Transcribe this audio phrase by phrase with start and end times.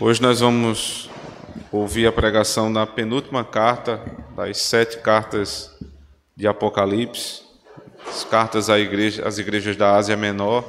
[0.00, 1.08] Hoje nós vamos
[1.70, 5.70] ouvir a pregação da penúltima carta das sete cartas
[6.36, 7.42] de Apocalipse,
[8.04, 10.64] as cartas igreja, às igrejas da Ásia Menor.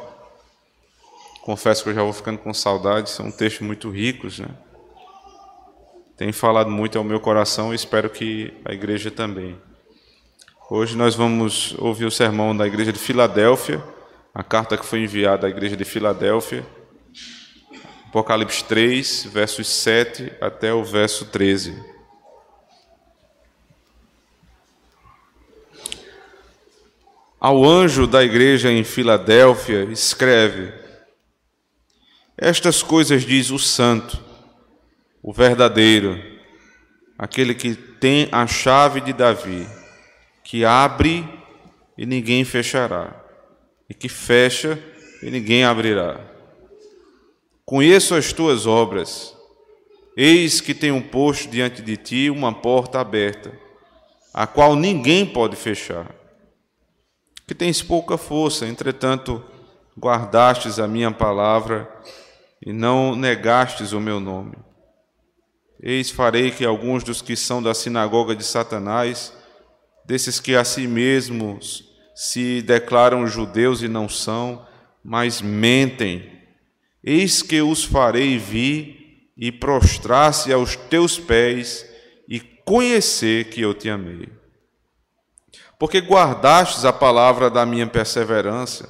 [1.41, 4.49] Confesso que eu já vou ficando com saudade, são textos muito ricos, né?
[6.15, 9.57] Tem falado muito ao meu coração e espero que a igreja também.
[10.69, 13.83] Hoje nós vamos ouvir o sermão da igreja de Filadélfia,
[14.35, 16.63] a carta que foi enviada à igreja de Filadélfia,
[18.15, 21.77] Apocalipse 3, versos 7 até o verso 13.
[27.37, 30.71] Ao anjo da igreja em Filadélfia, escreve:
[32.37, 34.17] Estas coisas diz o Santo,
[35.21, 36.17] o verdadeiro,
[37.17, 39.67] aquele que tem a chave de Davi,
[40.41, 41.27] que abre
[41.97, 43.13] e ninguém fechará,
[43.89, 44.81] e que fecha
[45.21, 46.34] e ninguém abrirá.
[47.65, 49.35] Conheço as tuas obras.
[50.15, 53.51] Eis que tenho posto diante de ti uma porta aberta,
[54.31, 56.13] a qual ninguém pode fechar.
[57.47, 59.43] Que tens pouca força, entretanto,
[59.97, 61.89] guardastes a minha palavra
[62.63, 64.55] e não negastes o meu nome.
[65.81, 69.33] Eis farei que alguns dos que são da sinagoga de Satanás,
[70.05, 74.65] desses que a si mesmos se declaram judeus e não são,
[75.03, 76.34] mas mentem,
[77.05, 81.85] Eis que os farei vir e prostrar-se aos teus pés
[82.27, 84.27] e conhecer que eu te amei.
[85.77, 88.89] Porque guardastes a palavra da minha perseverança,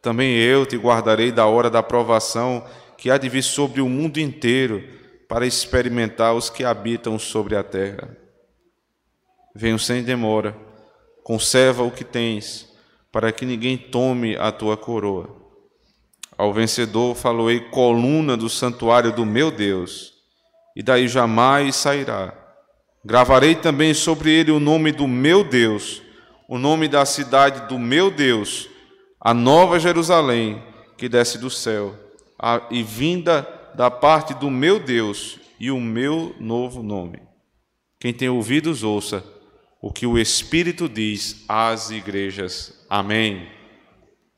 [0.00, 2.64] também eu te guardarei da hora da provação
[2.96, 4.82] que há de vir sobre o mundo inteiro
[5.28, 8.16] para experimentar os que habitam sobre a terra.
[9.54, 10.56] Venho sem demora,
[11.22, 12.72] conserva o que tens,
[13.12, 15.43] para que ninguém tome a tua coroa.
[16.36, 20.12] Ao vencedor faloei coluna do santuário do meu Deus,
[20.74, 22.34] e daí jamais sairá.
[23.04, 26.02] Gravarei também sobre ele o nome do meu Deus,
[26.48, 28.68] o nome da cidade do meu Deus,
[29.20, 30.62] a nova Jerusalém,
[30.96, 31.94] que desce do céu,
[32.38, 37.22] a, e vinda da parte do meu Deus, e o meu novo nome.
[38.00, 39.24] Quem tem ouvidos, ouça
[39.80, 42.86] o que o Espírito diz às igrejas.
[42.88, 43.46] Amém.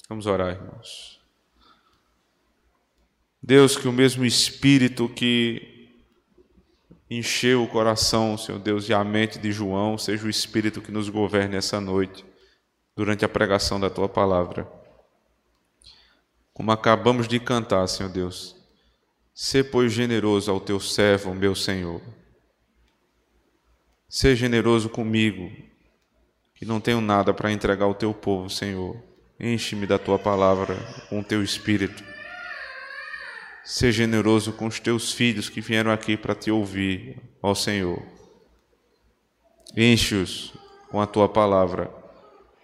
[0.09, 1.16] Vamos orar, irmãos.
[3.47, 5.89] Deus, que o mesmo Espírito que
[7.09, 11.09] encheu o coração, Senhor Deus, e a mente de João, seja o Espírito que nos
[11.09, 12.25] governe essa noite,
[12.97, 14.69] durante a pregação da tua palavra.
[16.53, 18.57] Como acabamos de cantar, Senhor Deus,
[19.33, 22.01] Sê, pois, generoso ao teu servo, meu Senhor.
[24.09, 25.53] Sê generoso comigo,
[26.53, 29.01] que não tenho nada para entregar ao teu povo, Senhor.
[29.39, 30.75] Enche-me da tua palavra
[31.09, 32.16] com o teu espírito
[33.67, 38.01] Ser generoso com os teus filhos que vieram aqui para te ouvir, ó Senhor.
[39.77, 40.55] Enche-os
[40.89, 41.91] com a tua palavra,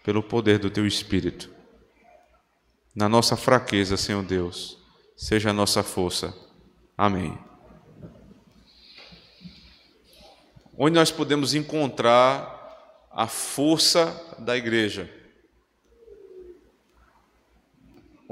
[0.04, 1.50] pelo poder do teu Espírito.
[2.94, 4.78] Na nossa fraqueza, Senhor Deus,
[5.16, 6.32] seja a nossa força.
[6.96, 7.36] Amém.
[10.78, 15.10] Onde nós podemos encontrar a força da igreja?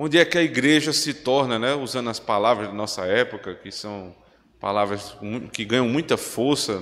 [0.03, 3.71] Onde é que a igreja se torna, né, usando as palavras da nossa época, que
[3.71, 4.17] são
[4.59, 5.15] palavras
[5.53, 6.81] que ganham muita força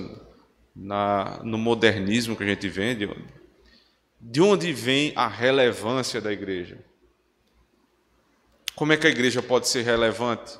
[0.73, 3.09] na, no modernismo que a gente vende,
[4.21, 6.77] de onde vem a relevância da igreja?
[8.73, 10.57] Como é que a igreja pode ser relevante?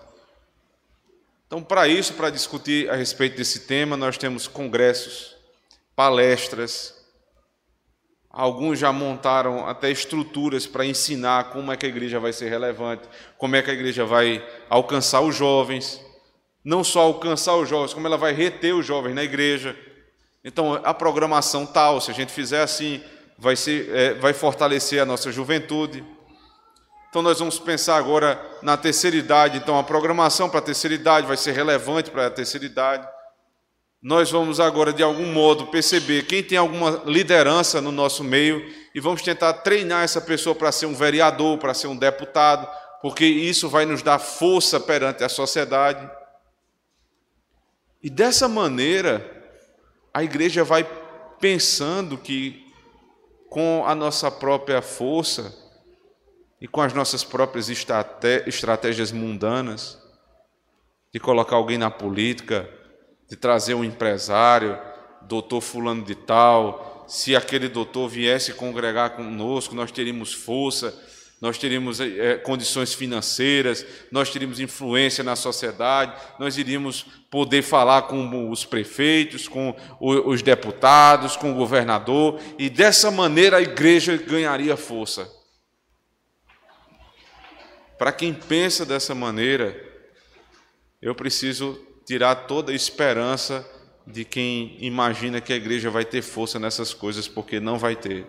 [1.47, 5.34] Então, para isso, para discutir a respeito desse tema, nós temos congressos,
[5.96, 6.98] palestras,
[8.31, 13.03] Alguns já montaram até estruturas para ensinar como é que a igreja vai ser relevante,
[13.38, 16.00] como é que a igreja vai alcançar os jovens,
[16.63, 19.75] não só alcançar os jovens, como ela vai reter os jovens na igreja.
[20.44, 23.01] Então, a programação tal, se a gente fizer assim,
[23.35, 26.06] vai, ser, é, vai fortalecer a nossa juventude.
[27.09, 29.57] Então, nós vamos pensar agora na terceira idade.
[29.57, 33.08] Então, a programação para a terceira idade vai ser relevante para a terceira idade
[34.01, 38.66] nós vamos agora, de algum modo, perceber quem tem alguma liderança no nosso meio
[38.96, 42.67] e vamos tentar treinar essa pessoa para ser um vereador, para ser um deputado,
[43.01, 46.09] porque isso vai nos dar força perante a sociedade.
[48.01, 49.37] E dessa maneira,
[50.13, 50.87] a igreja vai
[51.37, 52.66] pensando que,
[53.49, 55.53] com a nossa própria força
[56.61, 59.97] e com as nossas próprias estratégias mundanas,
[61.11, 62.69] de colocar alguém na política,
[63.29, 64.78] de trazer um empresário,
[65.22, 71.08] doutor fulano de tal, se aquele doutor viesse congregar conosco, nós teríamos força.
[71.41, 78.52] nós teríamos é, condições financeiras, nós teríamos influência na sociedade, nós iríamos poder falar com
[78.52, 85.31] os prefeitos, com os deputados, com o governador, e dessa maneira a igreja ganharia força.
[87.97, 89.81] Para quem pensa dessa maneira,
[91.02, 93.64] eu preciso tirar toda a esperança
[94.08, 98.26] de quem imagina que a igreja vai ter força nessas coisas, porque não vai ter.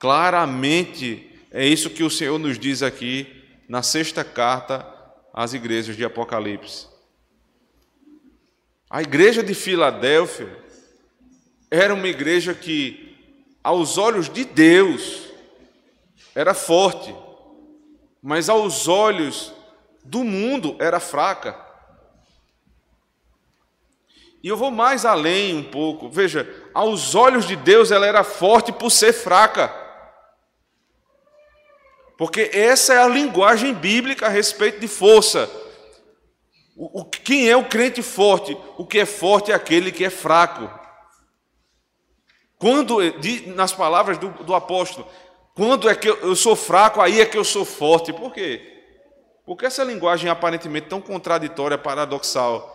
[0.00, 4.84] Claramente é isso que o Senhor nos diz aqui na sexta carta
[5.32, 6.88] às igrejas de Apocalipse.
[8.90, 10.58] A igreja de Filadélfia
[11.70, 13.16] era uma igreja que,
[13.62, 15.28] aos olhos de Deus,
[16.34, 17.14] era forte,
[18.20, 19.52] mas aos olhos
[20.04, 21.70] do mundo era fraca.
[24.42, 26.08] E eu vou mais além um pouco.
[26.08, 29.72] Veja, aos olhos de Deus ela era forte por ser fraca.
[32.18, 35.50] Porque essa é a linguagem bíblica a respeito de força.
[36.76, 38.56] O, o, quem é o crente forte?
[38.76, 40.68] O que é forte é aquele que é fraco.
[42.58, 42.98] Quando,
[43.54, 45.06] nas palavras do, do apóstolo,
[45.54, 48.12] quando é que eu, eu sou fraco, aí é que eu sou forte.
[48.12, 48.68] Por quê?
[49.44, 52.71] Porque essa linguagem é aparentemente tão contraditória, paradoxal.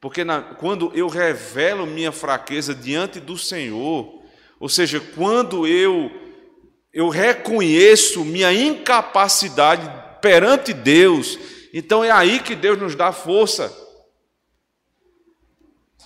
[0.00, 4.22] Porque na, quando eu revelo minha fraqueza diante do Senhor,
[4.58, 6.10] ou seja, quando eu
[6.92, 9.88] eu reconheço minha incapacidade
[10.20, 11.38] perante Deus,
[11.72, 13.72] então é aí que Deus nos dá força.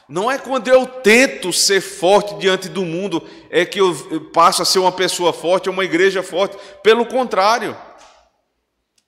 [0.07, 3.95] Não é quando eu tento ser forte diante do mundo é que eu
[4.35, 6.59] passo a ser uma pessoa forte, uma igreja forte.
[6.83, 7.75] Pelo contrário,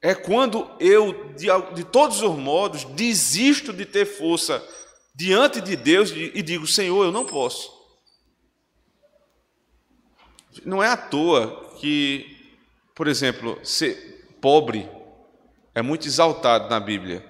[0.02, 4.62] é quando eu, de, de todos os modos, desisto de ter força
[5.14, 7.74] diante de Deus e digo: Senhor, eu não posso.
[10.64, 12.54] Não é à toa que,
[12.94, 14.88] por exemplo, ser pobre
[15.74, 17.24] é muito exaltado na Bíblia.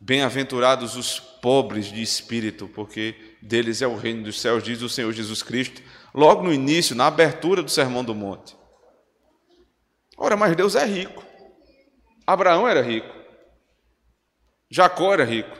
[0.00, 5.10] Bem-aventurados os pobres de espírito, porque deles é o reino dos céus, diz o Senhor
[5.12, 5.82] Jesus Cristo,
[6.14, 8.54] logo no início, na abertura do Sermão do Monte.
[10.16, 11.22] Ora, mas Deus é rico.
[12.26, 13.14] Abraão era rico.
[14.70, 15.56] Jacó era rico.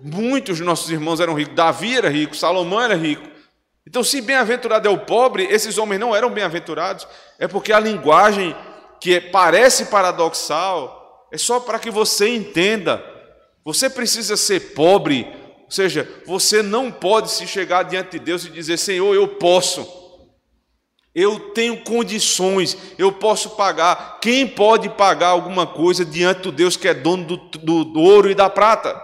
[0.00, 1.54] Muitos de nossos irmãos eram ricos.
[1.54, 2.36] Davi era rico.
[2.36, 3.28] Salomão era rico.
[3.86, 7.08] Então, se bem-aventurado é o pobre, esses homens não eram bem-aventurados,
[7.38, 8.54] é porque a linguagem
[9.00, 13.02] que parece paradoxal é só para que você entenda.
[13.64, 15.26] Você precisa ser pobre,
[15.64, 19.82] ou seja, você não pode se chegar diante de Deus e dizer: Senhor, eu posso,
[21.14, 24.20] eu tenho condições, eu posso pagar.
[24.20, 28.30] Quem pode pagar alguma coisa diante do Deus que é dono do, do, do ouro
[28.30, 29.00] e da prata?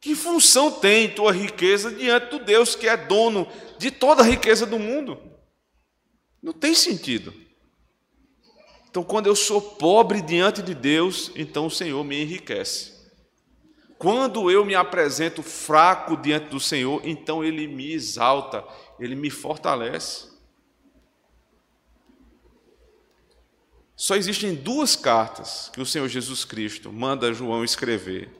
[0.00, 3.46] Que função tem tua riqueza diante do Deus que é dono
[3.78, 5.20] de toda a riqueza do mundo?
[6.42, 7.34] Não tem sentido.
[8.88, 12.97] Então, quando eu sou pobre diante de Deus, então o Senhor me enriquece.
[13.98, 18.64] Quando eu me apresento fraco diante do Senhor, então Ele me exalta,
[18.98, 20.28] Ele me fortalece.
[23.96, 28.30] Só existem duas cartas que o Senhor Jesus Cristo manda João escrever,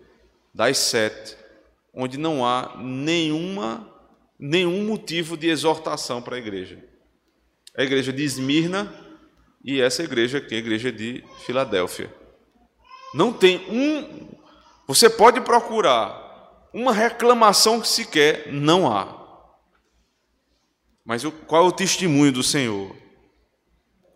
[0.54, 1.36] das sete,
[1.92, 3.92] onde não há nenhuma,
[4.38, 6.84] nenhum motivo de exortação para a igreja.
[7.76, 8.94] A igreja de Esmirna
[9.64, 12.14] e essa igreja aqui, a igreja de Filadélfia.
[13.12, 14.37] Não tem um.
[14.88, 19.16] Você pode procurar uma reclamação que se quer, não há.
[21.04, 22.96] Mas qual é o testemunho do Senhor?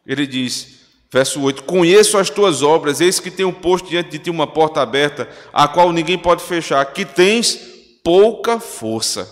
[0.07, 0.81] Ele diz:
[1.13, 4.81] Verso 8: Conheço as tuas obras, eis que tenho posto diante de ti uma porta
[4.81, 7.55] aberta, a qual ninguém pode fechar, que tens
[8.03, 9.29] pouca força.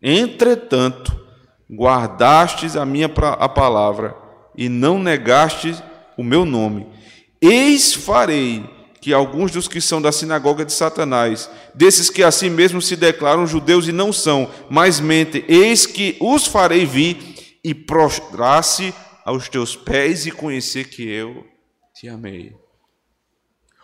[0.00, 1.20] Entretanto,
[1.68, 4.16] guardastes a minha a palavra
[4.56, 5.82] e não negastes
[6.16, 6.88] o meu nome.
[7.40, 12.80] Eis farei que alguns dos que são da sinagoga de Satanás, desses que assim mesmo
[12.80, 18.94] se declaram judeus e não são, mas mentem, eis que os farei vir e prostrar-se
[19.24, 21.44] aos teus pés e conhecer que eu
[21.92, 22.54] te amei.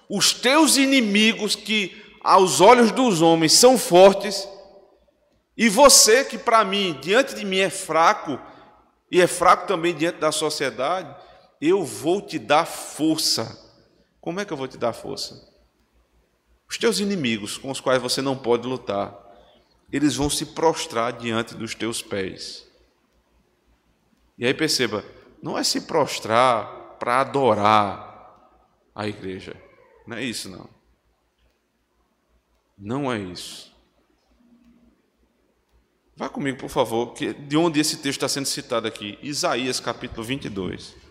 [0.09, 4.49] Os teus inimigos que aos olhos dos homens são fortes,
[5.57, 8.39] e você que para mim, diante de mim é fraco,
[9.11, 11.13] e é fraco também diante da sociedade,
[11.61, 13.68] eu vou te dar força.
[14.29, 15.51] Como é que eu vou te dar força?
[16.69, 19.19] Os teus inimigos com os quais você não pode lutar,
[19.91, 22.69] eles vão se prostrar diante dos teus pés.
[24.37, 25.03] E aí perceba,
[25.43, 28.53] não é se prostrar para adorar
[28.95, 29.57] a igreja.
[30.07, 30.69] Não é isso, não.
[32.77, 33.75] Não é isso.
[36.15, 39.19] Vá comigo, por favor, de onde esse texto está sendo citado aqui?
[39.23, 41.08] Isaías capítulo 22.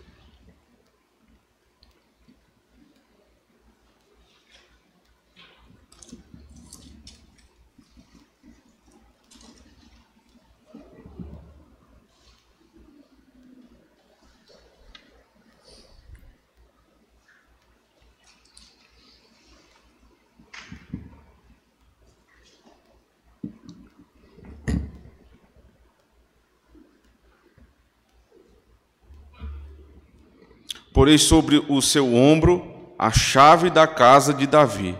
[30.97, 34.97] Porei sobre o seu ombro a chave da casa de Davi.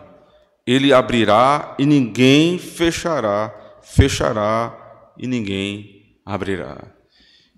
[0.64, 3.52] Ele abrirá e ninguém fechará,
[3.82, 4.78] fechará
[5.18, 6.94] e ninguém abrirá.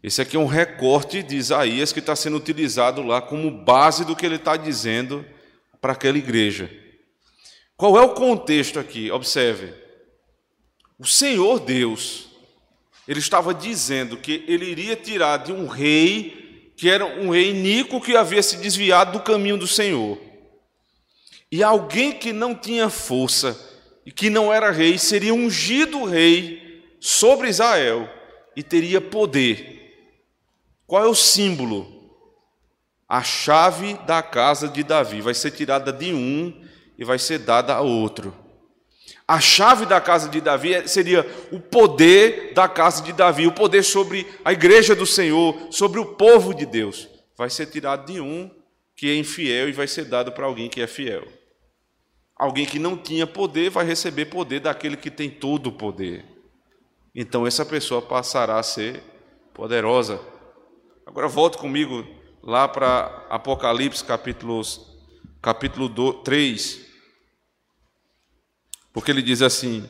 [0.01, 4.15] Esse aqui é um recorte de Isaías que está sendo utilizado lá como base do
[4.15, 5.25] que ele está dizendo
[5.81, 6.71] para aquela igreja.
[7.75, 9.11] Qual é o contexto aqui?
[9.11, 9.73] Observe.
[10.97, 12.29] O Senhor Deus,
[13.05, 16.38] ele estava dizendo que ele iria tirar de um rei
[16.79, 20.17] que era um rei Nico que havia se desviado do caminho do Senhor.
[21.51, 23.59] E alguém que não tinha força
[24.05, 28.09] e que não era rei seria ungido rei sobre Israel
[28.55, 30.23] e teria poder.
[30.87, 32.15] Qual é o símbolo?
[33.09, 36.65] A chave da casa de Davi vai ser tirada de um
[36.97, 38.33] e vai ser dada a outro.
[39.29, 43.83] A chave da casa de Davi seria o poder da casa de Davi, o poder
[43.83, 47.07] sobre a igreja do Senhor, sobre o povo de Deus.
[47.37, 48.49] Vai ser tirado de um
[48.95, 51.27] que é infiel e vai ser dado para alguém que é fiel.
[52.35, 56.25] Alguém que não tinha poder vai receber poder daquele que tem todo o poder.
[57.13, 59.03] Então essa pessoa passará a ser
[59.53, 60.19] poderosa.
[61.05, 62.03] Agora volte comigo
[62.41, 64.81] lá para Apocalipse capítulos,
[65.39, 66.88] capítulo 3.
[68.99, 69.89] Porque ele diz assim: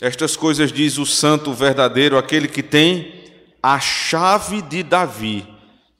[0.00, 3.22] Estas coisas diz o santo verdadeiro, aquele que tem
[3.62, 5.46] a chave de Davi,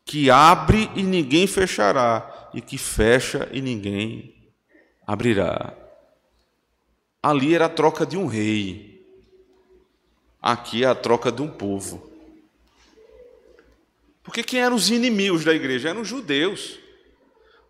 [0.07, 4.55] que abre e ninguém fechará, e que fecha e ninguém
[5.07, 5.77] abrirá.
[7.23, 9.07] Ali era a troca de um rei,
[10.41, 12.11] aqui é a troca de um povo.
[14.23, 15.91] Porque quem eram os inimigos da igreja?
[15.91, 16.79] Eram os judeus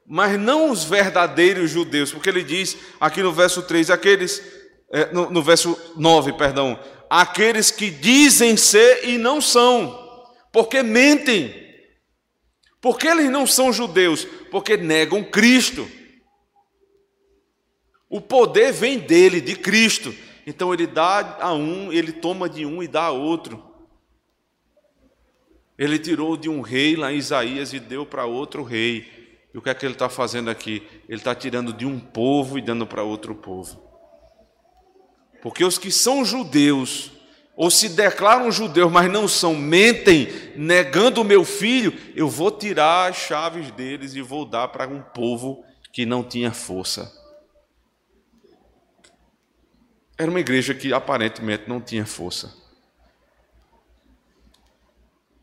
[0.07, 4.43] mas não os verdadeiros judeus, porque ele diz aqui no verso 3, aqueles,
[4.91, 11.63] é, no, no verso 9, perdão, aqueles que dizem ser e não são, porque mentem.
[12.81, 14.27] Porque eles não são judeus?
[14.51, 15.89] Porque negam Cristo.
[18.11, 20.15] O poder vem dele, de Cristo.
[20.47, 23.63] Então ele dá a um, ele toma de um e dá a outro.
[25.79, 29.11] Ele tirou de um rei lá em Isaías e deu para outro rei.
[29.55, 30.83] E o que é que ele está fazendo aqui?
[31.09, 33.81] Ele está tirando de um povo e dando para outro povo.
[35.41, 37.13] Porque os que são judeus,
[37.55, 43.11] ou se declaram judeus, mas não são, mentem, negando o meu filho, eu vou tirar
[43.11, 47.13] as chaves deles e vou dar para um povo que não tinha força.
[50.19, 52.53] Era uma igreja que aparentemente não tinha força.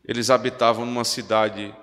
[0.04, 1.74] Eles habitavam numa cidade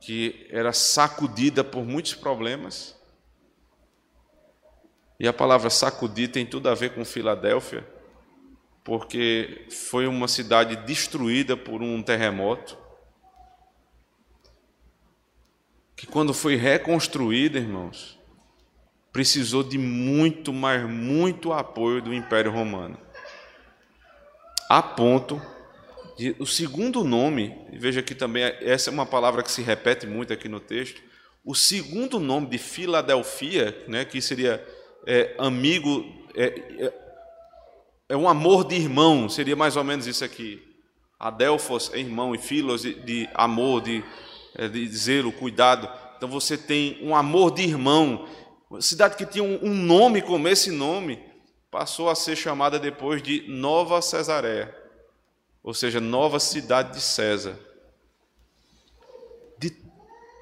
[0.00, 2.96] que era sacudida por muitos problemas.
[5.18, 7.86] E a palavra sacudir tem tudo a ver com Filadélfia,
[8.84, 12.78] porque foi uma cidade destruída por um terremoto.
[15.96, 18.18] Que quando foi reconstruída, irmãos,
[19.12, 22.96] precisou de muito, mas muito apoio do Império Romano.
[24.68, 25.42] A ponto
[26.40, 30.48] o segundo nome, veja que também essa é uma palavra que se repete muito aqui
[30.48, 31.00] no texto.
[31.44, 34.64] O segundo nome de Filadelfia, né, que seria
[35.06, 36.92] é, amigo, é, é,
[38.08, 40.60] é, um amor de irmão, seria mais ou menos isso aqui.
[41.20, 44.02] Adelfos é irmão e Filos de, de amor, de,
[44.56, 45.88] é, de zelo, cuidado.
[46.16, 48.28] Então você tem um amor de irmão.
[48.68, 51.20] Uma cidade que tinha um, um nome como esse nome
[51.70, 54.87] passou a ser chamada depois de Nova Cesareia
[55.68, 57.54] ou seja, nova cidade de César.
[59.58, 59.70] De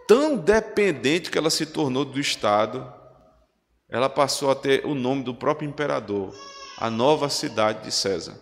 [0.07, 2.95] tão dependente que ela se tornou do Estado,
[3.89, 6.33] ela passou a ter o nome do próprio imperador,
[6.79, 8.39] a nova cidade de César.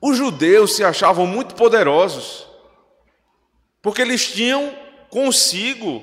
[0.00, 2.46] Os judeus se achavam muito poderosos,
[3.82, 4.72] porque eles tinham
[5.10, 6.00] consigo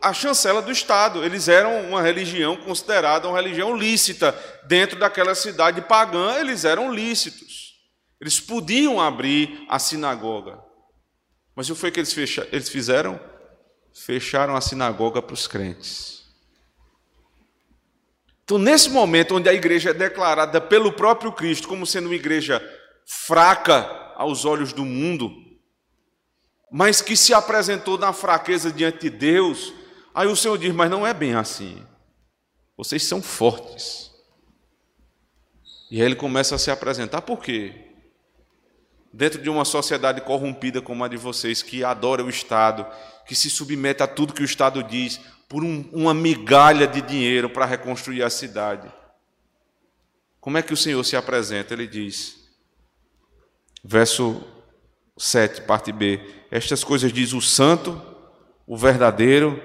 [0.00, 1.22] a chancela do Estado.
[1.22, 4.34] Eles eram uma religião considerada uma religião lícita.
[4.66, 7.43] Dentro daquela cidade pagã, eles eram lícitos.
[8.20, 10.62] Eles podiam abrir a sinagoga.
[11.54, 13.20] Mas o que foi que eles, fecha, eles fizeram?
[13.92, 16.24] Fecharam a sinagoga para os crentes.
[18.44, 22.62] Então, nesse momento onde a igreja é declarada pelo próprio Cristo como sendo uma igreja
[23.06, 25.32] fraca aos olhos do mundo,
[26.70, 29.72] mas que se apresentou na fraqueza diante de Deus,
[30.14, 31.86] aí o Senhor diz: Mas não é bem assim.
[32.76, 34.10] Vocês são fortes.
[35.90, 37.83] E aí ele começa a se apresentar, por quê?
[39.16, 42.84] Dentro de uma sociedade corrompida como a de vocês, que adora o Estado,
[43.24, 47.48] que se submete a tudo que o Estado diz, por um, uma migalha de dinheiro
[47.48, 48.92] para reconstruir a cidade.
[50.40, 51.74] Como é que o Senhor se apresenta?
[51.74, 52.34] Ele diz,
[53.84, 54.42] verso
[55.16, 58.02] 7, parte B: Estas coisas diz o santo,
[58.66, 59.62] o verdadeiro,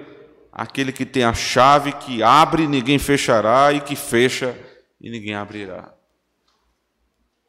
[0.52, 4.56] aquele que tem a chave que abre, ninguém fechará, e que fecha,
[5.00, 5.92] e ninguém abrirá.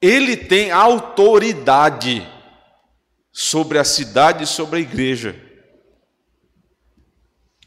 [0.01, 2.27] Ele tem autoridade
[3.31, 5.39] sobre a cidade e sobre a igreja.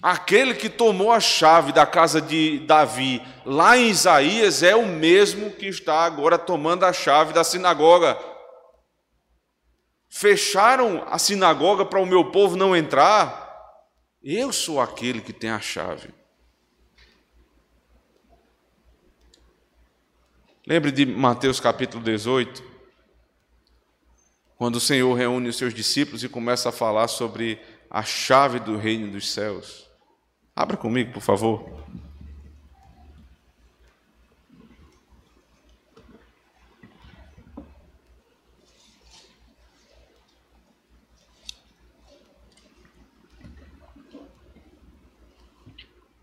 [0.02, 5.50] Aquele que tomou a chave da casa de Davi, lá em Isaías, é o mesmo
[5.50, 8.18] que está agora tomando a chave da sinagoga.
[10.10, 13.42] Fecharam a sinagoga para o meu povo não entrar?
[14.22, 16.12] Eu sou aquele que tem a chave.
[20.66, 22.64] Lembre de Mateus capítulo 18,
[24.56, 28.78] quando o Senhor reúne os seus discípulos e começa a falar sobre a chave do
[28.78, 29.86] reino dos céus.
[30.56, 31.84] Abra comigo, por favor.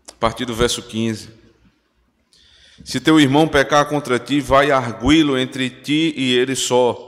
[0.08, 1.41] A partir do verso 15.
[2.84, 6.98] Se teu irmão pecar contra ti, vai arguí-lo entre ti e ele só.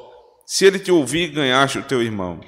[0.47, 2.41] Se ele te ouvir, ganhaste o teu irmão.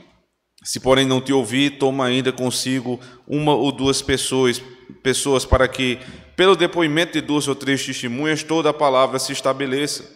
[0.63, 4.63] Se porém não te ouvir, toma ainda consigo uma ou duas pessoas,
[5.03, 5.99] pessoas para que,
[6.37, 10.09] pelo depoimento de duas ou três testemunhas, toda a palavra se estabeleça.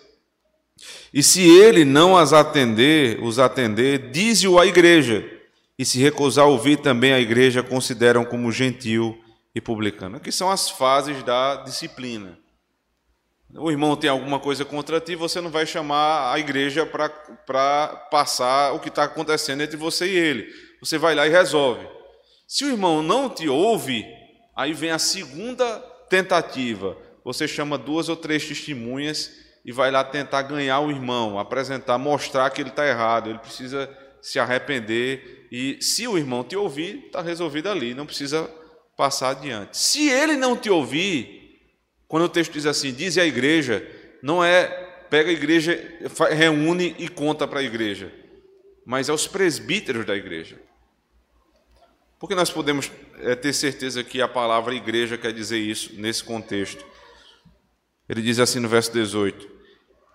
[1.13, 5.29] E se ele não as atender, os atender, dize-o à igreja.
[5.77, 9.19] E se recusar ouvir também a igreja, consideram como gentil
[9.55, 10.17] e publicano.
[10.17, 12.39] Aqui são as fases da disciplina
[13.55, 18.73] o irmão tem alguma coisa contra ti, você não vai chamar a igreja para passar
[18.73, 20.49] o que está acontecendo entre você e ele.
[20.81, 21.87] Você vai lá e resolve.
[22.47, 24.07] Se o irmão não te ouve,
[24.57, 26.97] aí vem a segunda tentativa.
[27.25, 29.31] Você chama duas ou três testemunhas
[29.65, 33.91] e vai lá tentar ganhar o irmão, apresentar, mostrar que ele está errado, ele precisa
[34.23, 35.49] se arrepender.
[35.51, 38.49] E se o irmão te ouvir, está resolvido ali, não precisa
[38.97, 39.77] passar adiante.
[39.77, 41.40] Se ele não te ouvir,
[42.11, 43.89] quando o texto diz assim, diz a igreja,
[44.21, 44.67] não é
[45.09, 45.81] pega a igreja,
[46.33, 48.13] reúne e conta para a igreja,
[48.85, 50.59] mas aos presbíteros da igreja.
[52.19, 56.85] Porque nós podemos é, ter certeza que a palavra igreja quer dizer isso nesse contexto.
[58.09, 59.49] Ele diz assim no verso 18: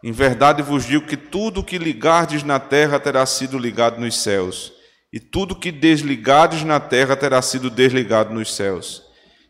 [0.03, 4.73] Em verdade vos digo que tudo que ligardes na terra terá sido ligado nos céus,
[5.13, 9.04] e tudo que desligardes na terra terá sido desligado nos céus.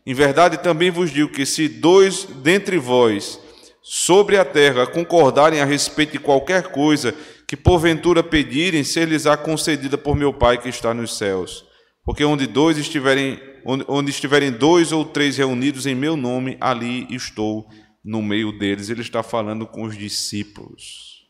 [0.06, 3.40] Em verdade, também vos digo que se dois dentre vós
[3.82, 7.12] sobre a terra concordarem a respeito de qualquer coisa
[7.46, 11.64] que porventura pedirem, ser-lhes-á concedida por meu Pai que está nos céus.
[12.04, 17.06] Porque onde dois estiverem, onde, onde estiverem dois ou três reunidos em meu nome, ali
[17.10, 17.68] estou
[18.04, 18.88] no meio deles.
[18.88, 21.26] Ele está falando com os discípulos.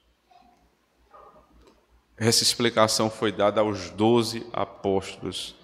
[2.18, 5.54] Essa explicação foi dada aos doze apóstolos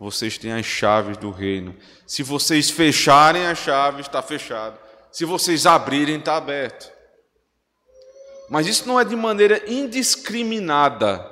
[0.00, 1.76] vocês têm as chaves do reino.
[2.06, 4.78] Se vocês fecharem a chave, está fechado.
[5.12, 6.90] Se vocês abrirem, está aberto.
[8.48, 11.30] Mas isso não é de maneira indiscriminada.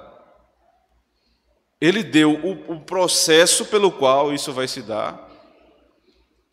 [1.80, 5.30] Ele deu o, o, processo pelo qual isso vai se dar.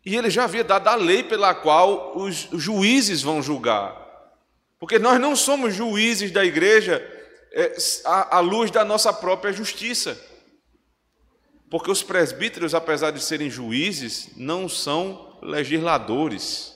[0.02, 3.94] E ele já havia dado a lei pela qual os juízes vão julgar.
[4.78, 6.96] Porque nós não somos juízes da igreja
[7.52, 10.18] é, à luz da nossa própria justiça.
[11.70, 16.74] Porque os presbíteros, apesar de serem juízes, não são legisladores.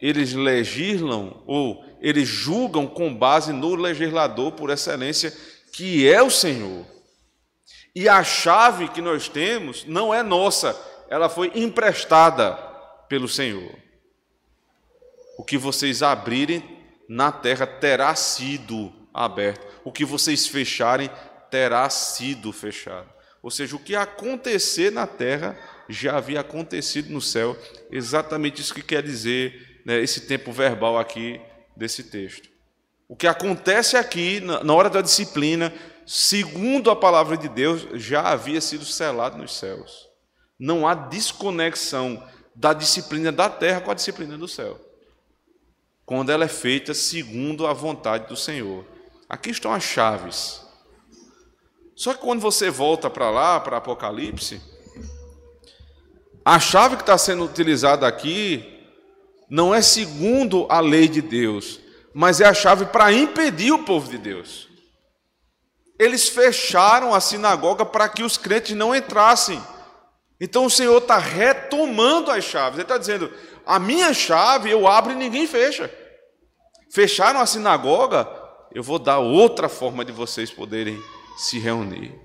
[0.00, 5.32] Eles legislam ou eles julgam com base no legislador por excelência,
[5.72, 6.86] que é o Senhor.
[7.94, 12.54] E a chave que nós temos não é nossa, ela foi emprestada
[13.08, 13.76] pelo Senhor.
[15.36, 21.10] O que vocês abrirem na terra terá sido aberto, o que vocês fecharem
[21.50, 23.19] terá sido fechado.
[23.42, 25.56] Ou seja, o que acontecer na terra
[25.90, 27.56] já havia acontecido no céu.
[27.90, 31.40] Exatamente isso que quer dizer né, esse tempo verbal aqui
[31.76, 32.48] desse texto.
[33.08, 35.72] O que acontece aqui, na hora da disciplina,
[36.06, 40.08] segundo a palavra de Deus, já havia sido selado nos céus.
[40.58, 42.24] Não há desconexão
[42.54, 44.80] da disciplina da terra com a disciplina do céu.
[46.06, 48.86] Quando ela é feita segundo a vontade do Senhor.
[49.28, 50.60] Aqui estão as chaves.
[52.00, 54.58] Só que quando você volta para lá, para Apocalipse,
[56.42, 58.88] a chave que está sendo utilizada aqui
[59.50, 61.78] não é segundo a lei de Deus,
[62.14, 64.66] mas é a chave para impedir o povo de Deus.
[65.98, 69.62] Eles fecharam a sinagoga para que os crentes não entrassem.
[70.40, 72.78] Então o Senhor está retomando as chaves.
[72.78, 73.30] Ele está dizendo:
[73.66, 75.92] a minha chave eu abro e ninguém fecha.
[76.90, 78.26] Fecharam a sinagoga,
[78.74, 80.98] eu vou dar outra forma de vocês poderem
[81.36, 82.18] se reunir.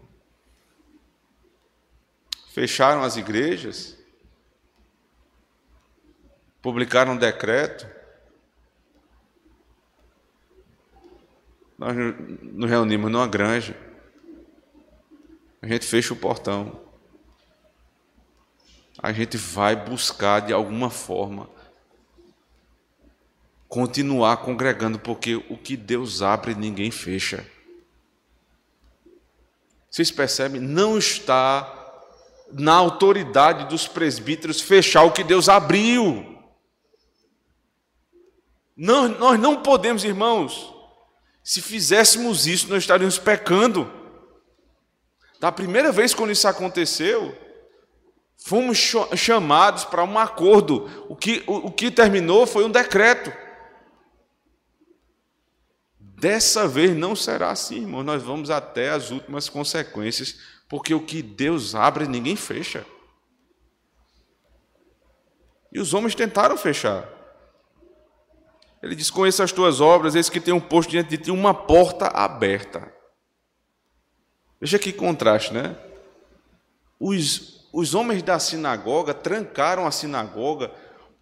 [2.49, 3.97] Fecharam as igrejas,
[6.61, 7.89] publicaram um decreto.
[11.77, 11.95] Nós
[12.41, 13.75] nos reunimos numa granja.
[15.61, 16.85] A gente fecha o portão
[19.05, 21.49] a gente vai buscar de alguma forma
[23.67, 27.45] continuar congregando, porque o que Deus abre ninguém fecha.
[29.95, 30.59] Vocês percebem?
[30.59, 31.73] Não está
[32.51, 36.37] na autoridade dos presbíteros fechar o que Deus abriu.
[38.75, 40.69] Não, nós não podemos, irmãos.
[41.41, 43.89] Se fizéssemos isso, nós estaríamos pecando.
[45.39, 47.33] Da primeira vez quando isso aconteceu,
[48.37, 48.77] Fomos
[49.15, 51.07] chamados para um acordo.
[51.07, 53.31] O que, o, o que terminou foi um decreto.
[56.17, 58.01] Dessa vez não será assim, irmão.
[58.01, 62.85] Nós vamos até as últimas consequências, porque o que Deus abre, ninguém fecha.
[65.73, 67.05] E os homens tentaram fechar.
[68.81, 71.53] Ele diz: Conheça as tuas obras, eis que tem um posto diante de ti, uma
[71.53, 72.93] porta aberta.
[74.59, 75.75] Veja que contraste, né?
[76.97, 80.71] Os, os homens da sinagoga trancaram a sinagoga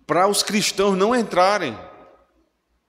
[0.05, 1.75] para os cristãos não entrarem.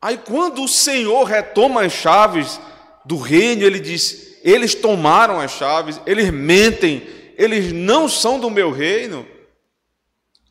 [0.04, 2.60] Aí, quando o Senhor retoma as chaves
[3.06, 8.70] do reino, ele diz: eles tomaram as chaves, eles mentem, eles não são do meu
[8.70, 9.26] reino.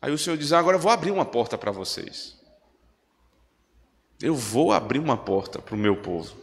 [0.02, 2.36] Aí o Senhor diz: agora eu vou abrir uma porta para vocês.
[4.20, 6.34] Eu vou abrir uma porta para o meu povo.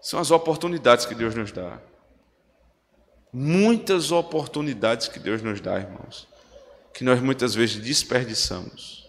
[0.00, 1.80] São as oportunidades que Deus nos dá.
[3.32, 6.28] Muitas oportunidades que Deus nos dá, irmãos,
[6.94, 9.05] que nós muitas vezes desperdiçamos.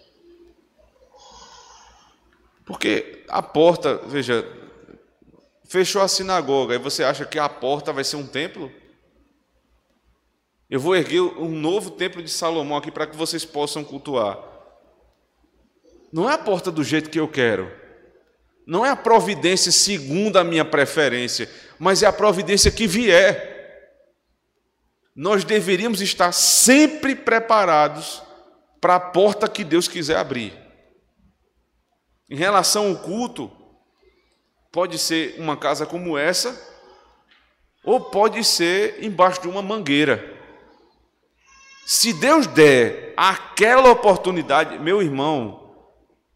[2.68, 4.46] Porque a porta, veja,
[5.66, 8.70] fechou a sinagoga, e você acha que a porta vai ser um templo?
[10.68, 14.38] Eu vou erguer um novo templo de Salomão aqui para que vocês possam cultuar.
[16.12, 17.72] Não é a porta do jeito que eu quero.
[18.66, 23.56] Não é a providência segundo a minha preferência, mas é a providência que vier
[25.16, 28.22] nós deveríamos estar sempre preparados
[28.78, 30.52] para a porta que Deus quiser abrir.
[32.28, 33.50] Em relação ao culto,
[34.70, 36.56] pode ser uma casa como essa,
[37.84, 40.36] ou pode ser embaixo de uma mangueira.
[41.86, 45.72] Se Deus der aquela oportunidade, meu irmão,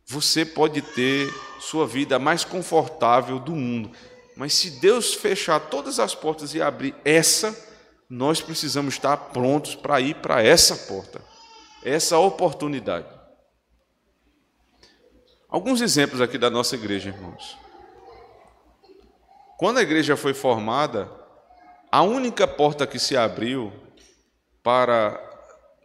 [0.07, 3.91] você pode ter sua vida mais confortável do mundo.
[4.35, 7.55] Mas se Deus fechar todas as portas e abrir essa,
[8.09, 11.21] nós precisamos estar prontos para ir para essa porta,
[11.85, 13.07] essa oportunidade.
[15.53, 17.59] Alguns exemplos aqui da nossa igreja, irmãos.
[19.59, 21.13] Quando a igreja foi formada,
[21.91, 23.71] a única porta que se abriu
[24.63, 25.21] para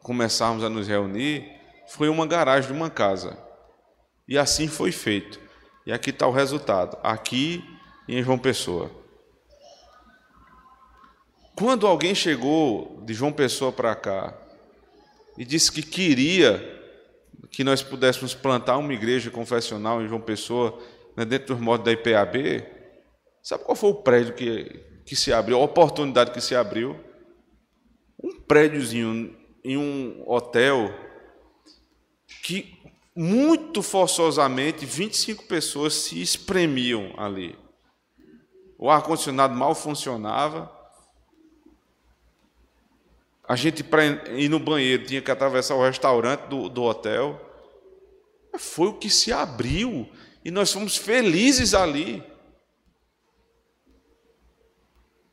[0.01, 1.51] começarmos a nos reunir
[1.89, 3.37] foi uma garagem de uma casa.
[4.25, 5.37] E assim foi feito.
[5.85, 7.61] E aqui está o resultado, aqui
[8.07, 8.89] em João Pessoa.
[11.57, 14.33] Quando alguém chegou de João Pessoa para cá
[15.37, 16.76] e disse que queria
[17.57, 20.77] que nós pudéssemos plantar uma igreja confessional em João Pessoa,
[21.15, 22.63] né, dentro dos modos da IPAB,
[23.41, 26.95] sabe qual foi o prédio que, que se abriu, a oportunidade que se abriu?
[28.23, 30.93] Um prédiozinho em um hotel
[32.43, 32.79] que
[33.15, 37.57] muito forçosamente 25 pessoas se espremiam ali.
[38.77, 40.71] O ar-condicionado mal funcionava,
[43.47, 47.46] a gente, para ir no banheiro, tinha que atravessar o restaurante do, do hotel.
[48.57, 50.09] Foi o que se abriu
[50.43, 52.23] e nós fomos felizes ali.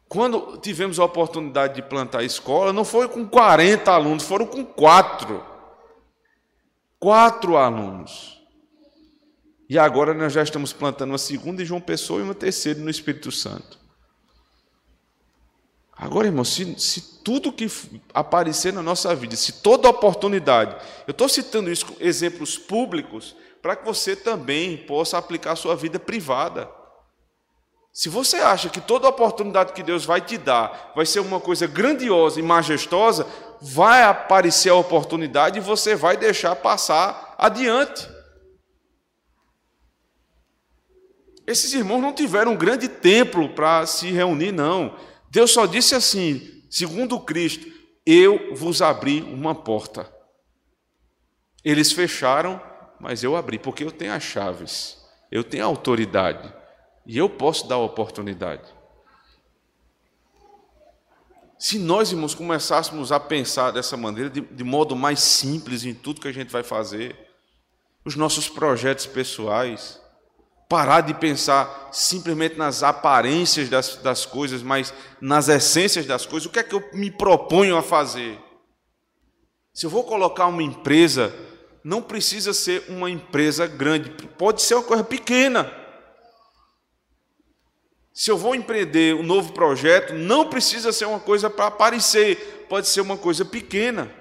[0.09, 4.65] Quando tivemos a oportunidade de plantar a escola, não foi com 40 alunos, foram com
[4.65, 5.45] quatro.
[6.99, 8.41] Quatro alunos.
[9.69, 12.91] E agora nós já estamos plantando uma segunda em João Pessoa e uma terceira no
[12.91, 13.84] Espírito Santo.
[15.97, 17.71] Agora, irmão, se, se tudo que
[18.13, 20.77] aparecer na nossa vida, se toda oportunidade,
[21.07, 25.75] eu estou citando isso com exemplos públicos, para que você também possa aplicar a sua
[25.75, 26.69] vida privada.
[27.93, 31.67] Se você acha que toda oportunidade que Deus vai te dar vai ser uma coisa
[31.67, 33.25] grandiosa e majestosa,
[33.63, 38.07] vai aparecer a oportunidade e você vai deixar passar adiante.
[41.47, 44.97] Esses irmãos não tiveram um grande templo para se reunir, não.
[45.35, 47.67] Deus só disse assim, segundo Cristo:
[48.07, 50.09] Eu vos abri uma porta.
[51.65, 52.63] Eles fecharam,
[53.01, 54.97] mas eu abri, porque eu tenho as chaves,
[55.33, 56.55] eu tenho a autoridade.
[57.05, 58.63] E eu posso dar a oportunidade.
[61.59, 66.21] Se nós, irmãos, começássemos a pensar dessa maneira, de, de, modo mais simples em tudo
[66.21, 67.17] que a gente vai fazer,
[68.05, 70.01] os nossos projetos pessoais,
[70.69, 76.51] parar de pensar simplesmente nas aparências das, das coisas, mas nas essências das coisas, o
[76.51, 78.39] que é que eu me proponho a fazer?
[79.73, 81.35] Se eu vou colocar uma empresa,
[81.83, 85.71] não precisa ser uma empresa grande, pode ser uma coisa pequena.
[88.13, 92.87] Se eu vou empreender um novo projeto, não precisa ser uma coisa para aparecer, pode
[92.87, 94.15] ser uma coisa pequena.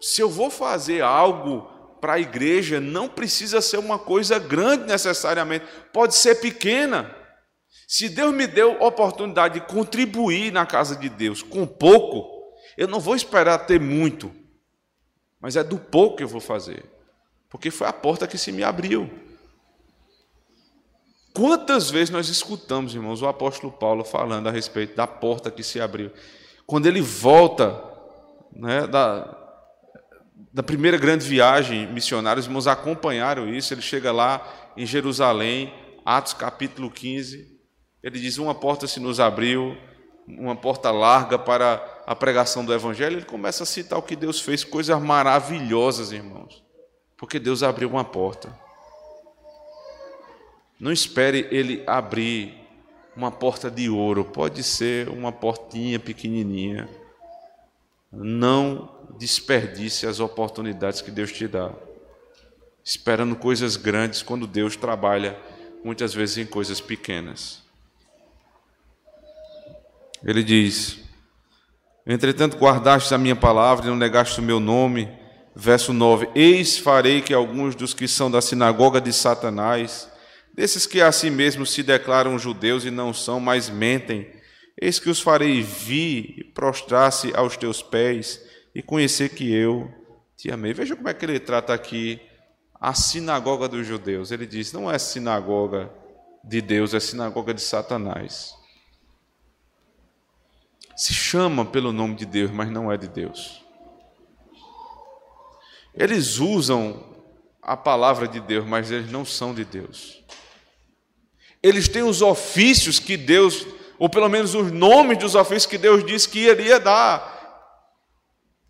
[0.00, 1.70] Se eu vou fazer algo
[2.04, 7.10] para a igreja, não precisa ser uma coisa grande necessariamente, pode ser pequena.
[7.88, 13.00] Se Deus me deu oportunidade de contribuir na casa de Deus com pouco, eu não
[13.00, 14.30] vou esperar ter muito,
[15.40, 16.84] mas é do pouco que eu vou fazer,
[17.48, 19.10] porque foi a porta que se me abriu.
[21.32, 25.80] Quantas vezes nós escutamos, irmãos, o apóstolo Paulo falando a respeito da porta que se
[25.80, 26.10] abriu?
[26.66, 27.82] Quando ele volta
[28.52, 29.43] né, da,
[30.34, 33.72] da primeira grande viagem missionária, os irmãos acompanharam isso.
[33.72, 35.72] Ele chega lá em Jerusalém,
[36.04, 37.54] Atos capítulo 15.
[38.02, 39.76] Ele diz: Uma porta se nos abriu,
[40.26, 43.18] uma porta larga para a pregação do Evangelho.
[43.18, 46.64] Ele começa a citar o que Deus fez, coisas maravilhosas, irmãos,
[47.16, 48.52] porque Deus abriu uma porta.
[50.80, 52.54] Não espere ele abrir
[53.16, 56.88] uma porta de ouro, pode ser uma portinha pequenininha.
[58.14, 61.72] Não desperdice as oportunidades que Deus te dá,
[62.84, 65.38] esperando coisas grandes quando Deus trabalha
[65.84, 67.62] muitas vezes em coisas pequenas.
[70.24, 70.98] Ele diz:
[72.06, 75.08] Entretanto, guardastes a minha palavra e não negaste o meu nome.
[75.54, 80.08] Verso 9: Eis farei que alguns dos que são da sinagoga de Satanás
[80.54, 84.28] Desses que a si mesmos se declaram judeus e não são, mas mentem,
[84.80, 88.40] eis que os farei vir prostrar-se aos teus pés
[88.74, 89.92] e conhecer que eu
[90.36, 90.72] te amei.
[90.74, 92.20] Veja como é que ele trata aqui
[92.80, 94.30] a sinagoga dos judeus.
[94.30, 95.92] Ele diz: não é sinagoga
[96.42, 98.54] de Deus, é sinagoga de Satanás.
[100.96, 103.64] Se chama pelo nome de Deus, mas não é de Deus.
[105.92, 107.14] Eles usam
[107.62, 110.24] a palavra de Deus, mas eles não são de Deus
[111.64, 113.66] eles têm os ofícios que Deus,
[113.98, 117.32] ou pelo menos os nomes dos ofícios que Deus disse que iria dar,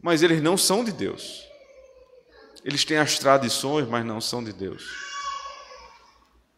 [0.00, 1.44] mas eles não são de Deus.
[2.64, 4.84] Eles têm as tradições, mas não são de Deus.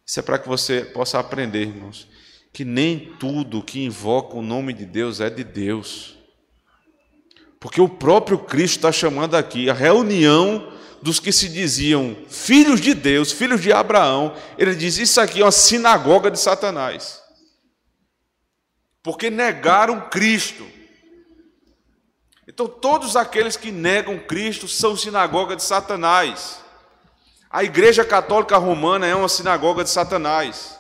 [0.05, 2.09] Isso é para que você possa aprender, irmãos,
[2.52, 6.16] que nem tudo que invoca o nome de Deus é de Deus.
[7.59, 12.94] Porque o próprio Cristo está chamando aqui a reunião dos que se diziam filhos de
[12.94, 17.26] Deus, filhos de Abraão, ele diz: Isso aqui é uma sinagoga de Satanás.
[19.07, 20.66] Porque negaram Cristo.
[22.49, 26.59] Então, todos aqueles que negam Cristo são sinagoga de Satanás.
[27.49, 30.77] A Igreja Católica Romana é uma sinagoga de Satanás.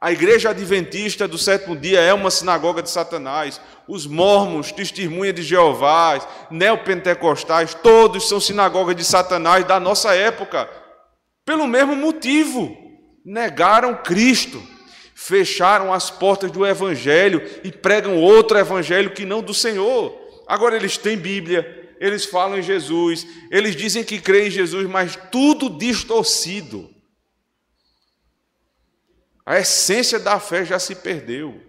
[0.00, 3.60] A igreja adventista do sétimo dia é uma sinagoga de Satanás.
[3.86, 6.18] Os mormons, testemunha de Jeová,
[6.50, 10.68] neopentecostais, todos são sinagoga de Satanás da nossa época.
[11.44, 12.76] Pelo mesmo motivo,
[13.24, 14.60] negaram Cristo,
[15.20, 20.18] fecharam as portas do evangelho e pregam outro evangelho que não do Senhor.
[20.48, 25.18] Agora eles têm Bíblia, eles falam em Jesus, eles dizem que creem em Jesus, mas
[25.30, 26.88] tudo distorcido.
[29.44, 31.60] A essência da fé já se perdeu.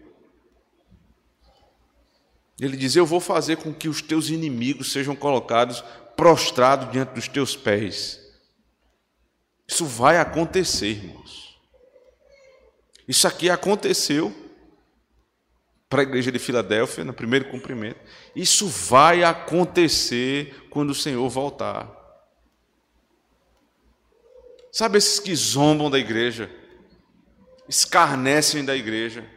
[2.58, 5.84] Ele diz: Eu vou fazer com que os teus inimigos sejam colocados
[6.16, 8.18] prostrados diante dos teus pés.
[9.68, 11.51] Isso vai acontecer, irmãos.
[13.12, 14.34] Isso aqui aconteceu
[15.90, 18.00] para a igreja de Filadélfia, no primeiro cumprimento.
[18.34, 21.92] Isso vai acontecer quando o Senhor voltar.
[24.72, 26.50] Sabe esses que zombam da igreja,
[27.68, 29.30] escarnecem da igreja.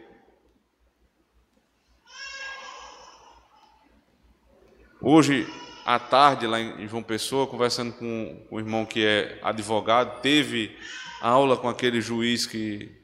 [5.01, 5.53] Hoje
[5.85, 10.79] à tarde, lá em João Pessoa, conversando com o irmão que é advogado, teve
[11.21, 13.03] aula com aquele juiz que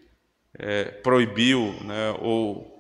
[0.58, 2.70] é, proibiu né, ou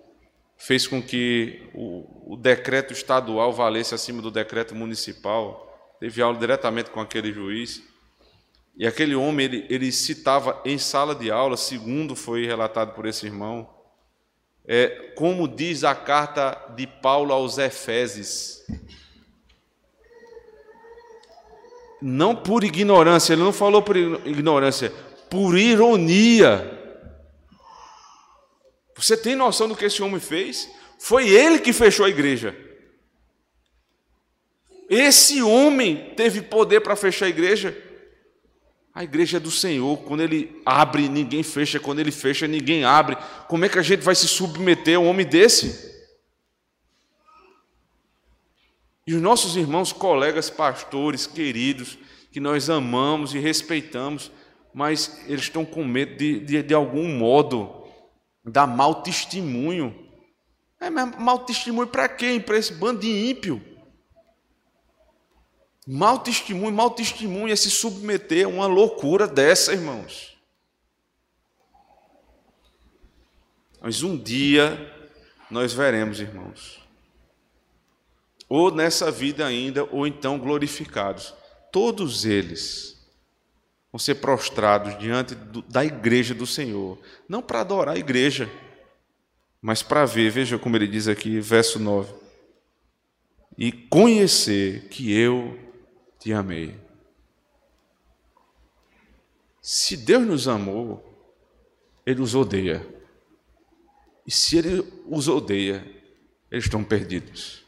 [0.56, 5.66] fez com que o, o, decreto estadual valesse acima do decreto municipal.
[5.98, 7.82] Teve aula diretamente com aquele juiz.
[8.76, 13.26] E aquele homem, ele, ele citava em sala de aula, segundo foi relatado por esse
[13.26, 13.68] irmão,
[14.66, 18.62] é, como diz a carta de Paulo aos Efésios.
[22.00, 24.90] Não por ignorância, ele não falou por ignorância,
[25.28, 26.79] por ironia.
[29.00, 30.68] Você tem noção do que esse homem fez?
[30.98, 32.54] Foi ele que fechou a igreja.
[34.90, 37.76] Esse homem teve poder para fechar a igreja.
[38.92, 39.96] A igreja é do Senhor.
[40.02, 41.80] Quando ele abre, ninguém fecha.
[41.80, 43.16] Quando ele fecha, ninguém abre.
[43.48, 45.88] Como é que a gente vai se submeter a um homem desse?
[49.06, 51.96] E os nossos irmãos, colegas, pastores, queridos,
[52.30, 54.30] que nós amamos e respeitamos,
[54.74, 57.79] mas eles estão com medo de, de, de algum modo,
[58.44, 60.08] dar mau testemunho.
[60.80, 62.40] É, mas mau testemunho para quem?
[62.40, 63.62] Para esse bando de ímpio.
[65.86, 70.38] Mau testemunho, mau testemunho é se submeter a uma loucura dessa, irmãos.
[73.80, 74.78] Mas um dia
[75.50, 76.80] nós veremos, irmãos.
[78.48, 81.34] Ou nessa vida ainda, ou então glorificados.
[81.72, 82.99] Todos eles
[83.92, 86.98] vão ser prostrados diante do, da igreja do Senhor,
[87.28, 88.50] não para adorar a igreja,
[89.60, 92.20] mas para ver, veja como ele diz aqui, verso 9:
[93.60, 95.58] e conhecer que eu
[96.18, 96.80] te amei.
[99.60, 101.04] Se Deus nos amou,
[102.06, 102.86] Ele os odeia.
[104.26, 105.86] E se Ele os odeia,
[106.50, 107.62] eles estão perdidos.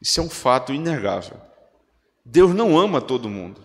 [0.00, 1.38] Isso é um fato inegável.
[2.24, 3.60] Deus não ama todo mundo.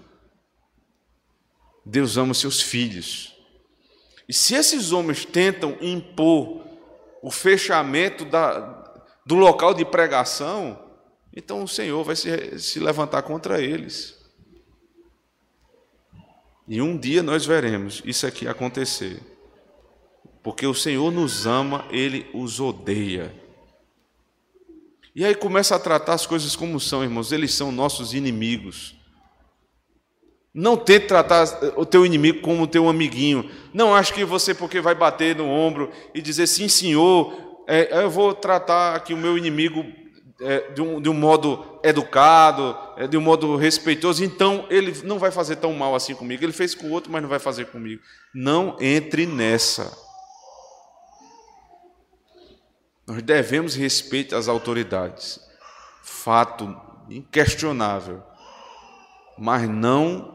[1.85, 3.35] Deus ama seus filhos.
[4.27, 6.65] E se esses homens tentam impor
[7.21, 8.57] o fechamento da,
[9.25, 10.79] do local de pregação,
[11.35, 14.15] então o Senhor vai se, se levantar contra eles.
[16.67, 19.21] E um dia nós veremos isso aqui acontecer.
[20.41, 23.33] Porque o Senhor nos ama, ele os odeia.
[25.15, 27.31] E aí começa a tratar as coisas como são, irmãos.
[27.31, 28.95] Eles são nossos inimigos.
[30.57, 31.43] Não tente tratar
[31.75, 33.51] o teu inimigo como o teu amiguinho.
[33.73, 38.09] Não acho que você, porque vai bater no ombro e dizer sim, senhor, é, eu
[38.09, 39.85] vou tratar aqui o meu inimigo
[40.39, 45.19] é, de, um, de, um, modo educado, é, de um modo respeitoso, então ele não
[45.19, 46.41] vai fazer tão mal assim comigo.
[46.41, 48.01] Ele fez com o outro, mas não vai fazer comigo.
[48.33, 49.91] Não entre nessa.
[53.05, 55.37] Nós devemos respeito às autoridades.
[56.01, 56.73] Fato
[57.09, 58.23] inquestionável.
[59.37, 60.34] Mas não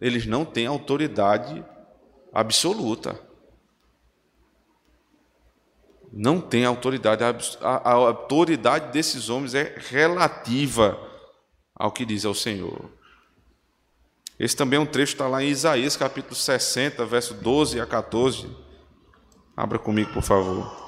[0.00, 1.64] eles não têm autoridade
[2.32, 3.20] absoluta.
[6.12, 7.58] Não tem autoridade.
[7.60, 10.98] A, autoridade desses homens é relativa
[11.74, 12.90] ao que diz ao Senhor.
[14.38, 17.86] Esse também é um trecho que está lá em Isaías, capítulo 60, verso 12 a
[17.86, 18.48] 14.
[19.54, 20.79] Abra comigo, por favor.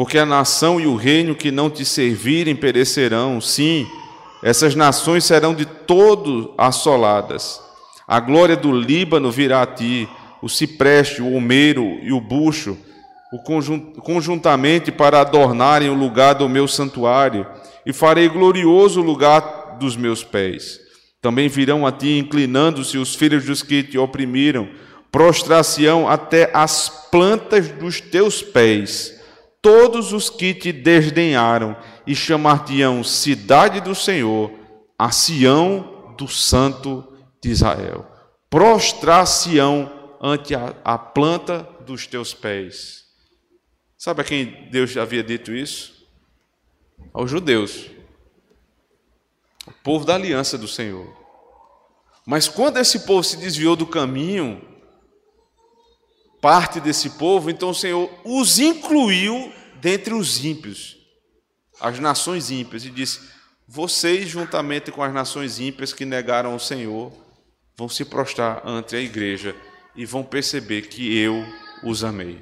[0.00, 3.86] Porque a nação e o reino que não te servirem perecerão, sim,
[4.42, 7.60] essas nações serão de todo assoladas.
[8.08, 10.08] A glória do Líbano virá a ti,
[10.40, 12.78] o cipreste, o almeiro e o bucho,
[14.02, 17.46] conjuntamente para adornarem o lugar do meu santuário,
[17.84, 20.80] e farei glorioso o lugar dos meus pés.
[21.20, 24.66] Também virão a ti, inclinando-se os filhos dos que te oprimiram,
[25.12, 29.19] prostrar-se-ão até as plantas dos teus pés
[29.62, 34.52] todos os que te desdenharam e chamar-te-ão cidade do Senhor,
[34.98, 38.06] a Sião do Santo de Israel.
[38.48, 43.04] Prostrar-se-ão ante a, a, planta dos teus pés.
[43.96, 46.06] Sabe a quem Deus havia dito isso?
[47.12, 47.86] Aos judeus,
[49.66, 51.18] o povo da aliança do Senhor.
[52.26, 54.69] Mas quando esse povo se desviou do caminho,
[56.40, 60.96] parte desse povo, então o Senhor os incluiu dentre os ímpios,
[61.80, 63.20] as nações ímpias, e disse:
[63.66, 67.12] Vocês, juntamente com as nações ímpias que negaram o Senhor,
[67.76, 69.54] vão se prostrar ante a igreja
[69.94, 71.44] e vão perceber que eu
[71.82, 72.38] os amei.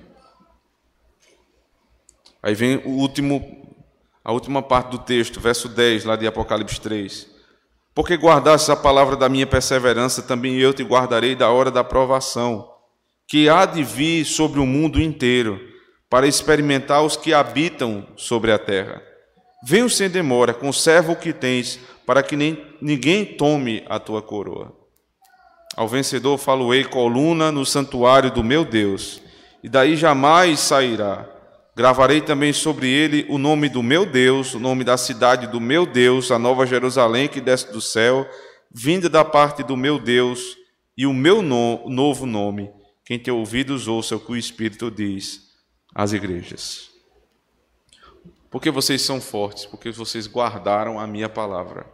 [2.43, 3.77] Aí vem o último,
[4.25, 7.27] a última parte do texto, verso 10, lá de Apocalipse 3.
[7.95, 12.68] Porque guardaste a palavra da minha perseverança, também eu te guardarei da hora da provação,
[13.29, 15.61] que há de vir sobre o mundo inteiro,
[16.09, 19.03] para experimentar os que habitam sobre a terra.
[19.63, 24.75] Venho sem demora, conserva o que tens, para que nem, ninguém tome a tua coroa.
[25.77, 29.21] Ao vencedor faloei coluna no santuário do meu Deus,
[29.63, 31.29] e daí jamais sairá.
[31.77, 35.85] Gravarei também sobre ele o nome do meu Deus, o nome da cidade do meu
[35.85, 38.27] Deus, a nova Jerusalém que desce do céu,
[38.75, 40.57] vinda da parte do meu Deus,
[40.97, 42.78] e o meu no, novo nome.
[43.09, 45.51] Quem tem ouvidos, ouça o que o Espírito diz
[45.95, 46.91] às igrejas.
[48.51, 51.91] Porque vocês são fortes, porque vocês guardaram a minha palavra.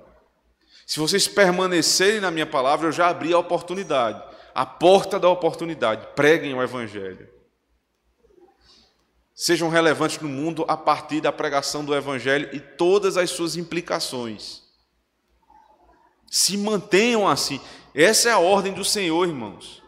[0.84, 4.20] Se vocês permanecerem na minha palavra, eu já abri a oportunidade,
[4.52, 6.04] a porta da oportunidade.
[6.16, 7.28] Preguem o Evangelho.
[9.32, 14.64] Sejam relevantes no mundo a partir da pregação do Evangelho e todas as suas implicações.
[16.28, 17.60] Se mantenham assim.
[17.94, 19.83] Essa é a ordem do Senhor, irmãos.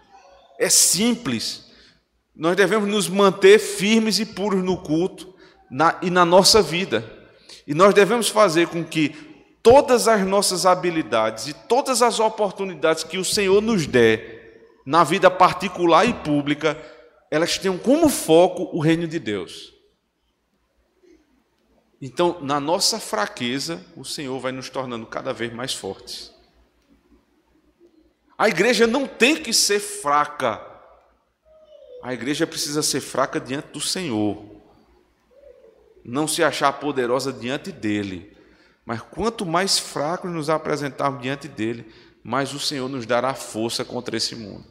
[0.58, 1.66] É simples.
[2.34, 5.34] Nós devemos nos manter firmes e puros no culto
[5.70, 7.04] na, e na nossa vida.
[7.66, 9.08] E nós devemos fazer com que
[9.62, 14.36] todas as nossas habilidades e todas as oportunidades que o Senhor nos der
[14.86, 16.80] na vida particular e pública,
[17.28, 19.74] elas tenham como foco o reino de Deus.
[22.00, 26.32] Então, na nossa fraqueza, o Senhor vai nos tornando cada vez mais fortes.
[28.38, 30.60] A igreja não tem que ser fraca.
[32.02, 34.44] A igreja precisa ser fraca diante do Senhor.
[36.04, 38.36] Não se achar poderosa diante dele.
[38.84, 44.16] Mas quanto mais fracos nos apresentarmos diante dele, mais o Senhor nos dará força contra
[44.16, 44.64] esse mundo.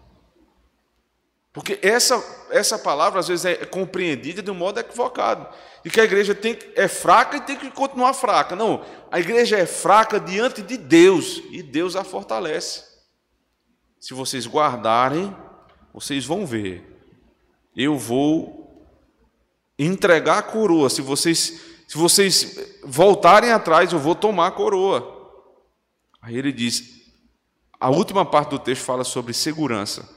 [1.51, 5.47] Porque essa, essa palavra às vezes é compreendida de um modo equivocado.
[5.83, 8.55] De que a igreja tem, é fraca e tem que continuar fraca.
[8.55, 12.94] Não, a igreja é fraca diante de Deus e Deus a fortalece.
[14.05, 15.35] Se vocês guardarem,
[15.91, 16.85] vocês vão ver.
[17.75, 18.87] Eu vou
[19.79, 20.91] entregar a coroa.
[20.91, 25.41] Se vocês se vocês voltarem atrás, eu vou tomar a coroa.
[26.21, 27.09] Aí ele diz:
[27.79, 30.07] a última parte do texto fala sobre segurança.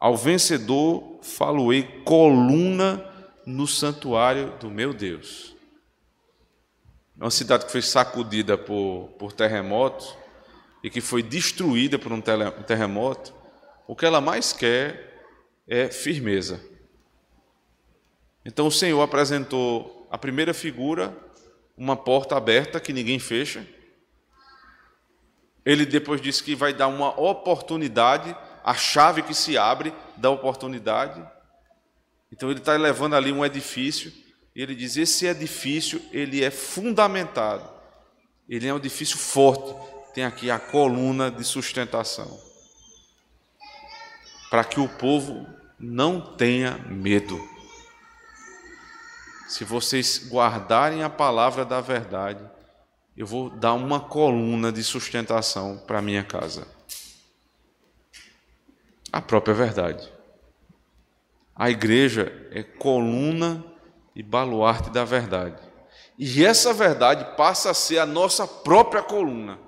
[0.00, 3.04] Ao vencedor faloei coluna
[3.44, 5.54] no santuário do meu Deus.
[7.20, 10.16] É uma cidade que foi sacudida por, por terremotos
[10.82, 13.34] e que foi destruída por um terremoto.
[13.86, 15.06] O que ela mais quer
[15.66, 16.60] é firmeza.
[18.44, 21.16] Então o Senhor apresentou a primeira figura,
[21.76, 23.66] uma porta aberta que ninguém fecha.
[25.64, 31.26] Ele depois disse que vai dar uma oportunidade, a chave que se abre da oportunidade.
[32.30, 34.12] Então ele está levando ali um edifício
[34.54, 37.68] e ele diz: esse edifício ele é fundamentado,
[38.48, 39.95] ele é um edifício forte.
[40.16, 42.40] Tem aqui a coluna de sustentação
[44.50, 45.46] para que o povo
[45.78, 47.56] não tenha medo
[49.46, 52.44] se vocês guardarem a palavra da verdade,
[53.16, 56.66] eu vou dar uma coluna de sustentação para minha casa.
[59.12, 60.12] A própria verdade.
[61.54, 63.64] A igreja é coluna
[64.14, 65.62] e baluarte da verdade.
[66.18, 69.58] E essa verdade passa a ser a nossa própria coluna,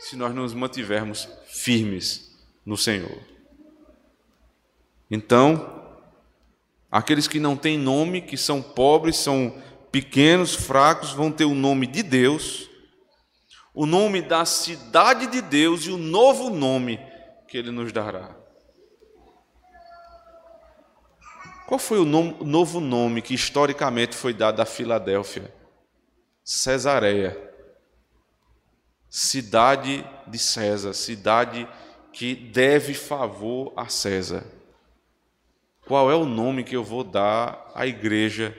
[0.00, 3.18] se nós nos mantivermos firmes no Senhor.
[5.10, 5.80] Então,
[6.90, 11.86] Aqueles que não têm nome, que são pobres, são pequenos, fracos, vão ter o nome
[11.86, 12.68] de Deus,
[13.72, 16.98] o nome da cidade de Deus e o novo nome
[17.46, 18.36] que Ele nos dará.
[21.68, 25.54] Qual foi o novo nome que historicamente foi dado a Filadélfia?
[26.44, 27.49] Cesareia.
[29.10, 31.68] Cidade de César, cidade
[32.12, 34.44] que deve favor a César
[35.90, 38.56] qual é o nome que eu vou dar à igreja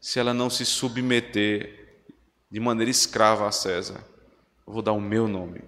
[0.00, 2.02] se ela não se submeter
[2.50, 4.04] de maneira escrava a César?
[4.66, 5.62] Eu vou dar o meu nome.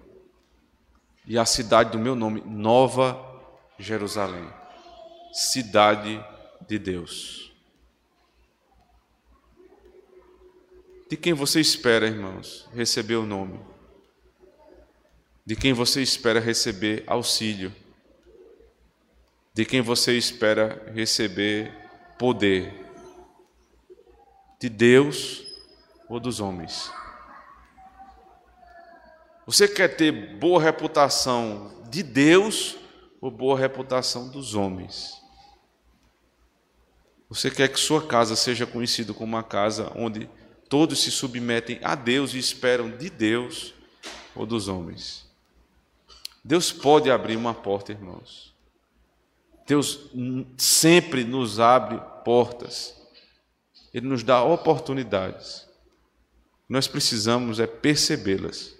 [1.25, 3.17] E a cidade do meu nome, Nova
[3.79, 4.45] Jerusalém,
[5.31, 6.21] cidade
[6.67, 7.49] de Deus.
[11.09, 13.57] De quem você espera, irmãos, receber o nome?
[15.45, 17.71] De quem você espera receber auxílio?
[19.55, 21.73] de quem você espera receber
[22.19, 22.73] poder?
[24.59, 25.45] De Deus
[26.09, 26.91] ou dos homens?
[29.45, 32.75] Você quer ter boa reputação de Deus
[33.21, 35.21] ou boa reputação dos homens?
[37.29, 40.29] Você quer que sua casa seja conhecida como uma casa onde
[40.67, 43.73] todos se submetem a Deus e esperam de Deus,
[44.35, 45.24] ou dos homens.
[46.45, 48.53] Deus pode abrir uma porta, irmãos.
[49.65, 50.11] Deus
[50.55, 52.95] sempre nos abre portas.
[53.91, 55.67] Ele nos dá oportunidades.
[56.69, 58.75] Nós precisamos é percebê-las.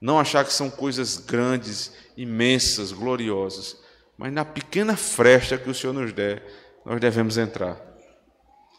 [0.00, 3.76] Não achar que são coisas grandes, imensas, gloriosas,
[4.16, 6.46] mas na pequena fresta que o Senhor nos der,
[6.84, 7.80] nós devemos entrar.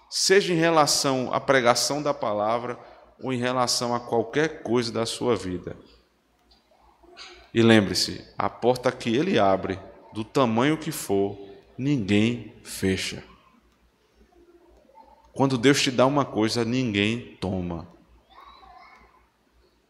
[0.09, 2.79] Seja em relação à pregação da palavra
[3.21, 5.75] ou em relação a qualquer coisa da sua vida.
[7.53, 9.79] E lembre-se, a porta que ele abre,
[10.13, 11.37] do tamanho que for,
[11.77, 13.23] ninguém fecha.
[15.33, 17.87] Quando Deus te dá uma coisa, ninguém toma.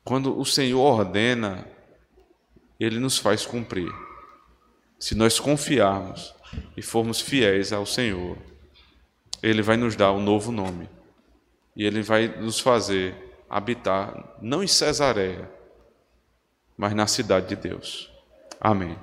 [0.03, 1.65] Quando o Senhor ordena,
[2.79, 3.91] ele nos faz cumprir.
[4.99, 6.33] Se nós confiarmos
[6.75, 8.37] e formos fiéis ao Senhor,
[9.41, 10.89] ele vai nos dar um novo nome.
[11.75, 13.15] E ele vai nos fazer
[13.49, 15.49] habitar não em Cesareia,
[16.77, 18.11] mas na cidade de Deus.
[18.61, 18.97] Amém.